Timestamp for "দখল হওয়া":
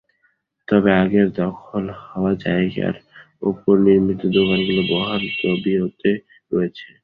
1.39-2.31